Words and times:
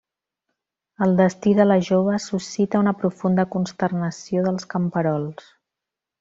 El 1.05 1.11
destí 1.19 1.53
de 1.59 1.67
la 1.67 1.77
jove 1.89 2.15
suscita 2.23 2.81
una 2.85 2.95
profunda 3.03 3.47
consternació 3.57 4.49
dels 4.49 4.67
camperols. 4.75 5.55